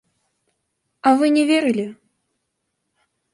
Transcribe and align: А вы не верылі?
А 1.09 1.11
вы 1.19 1.29
не 1.35 1.43
верылі? 1.51 1.85